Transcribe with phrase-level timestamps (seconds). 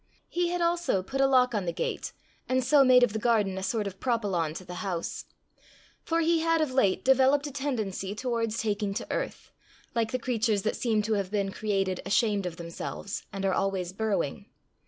[0.29, 2.11] He had also put a lock on the gate,
[2.49, 5.25] and so made of the garden a sort of propylon to the house.
[6.01, 9.51] For he had of late developed a tendency towards taking to earth,
[9.93, 13.93] like the creatures that seem to have been created ashamed of themselves, and are always
[13.93, 14.47] burrowing.